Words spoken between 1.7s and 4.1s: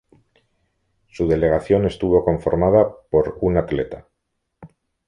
estuvo conformada por un atleta.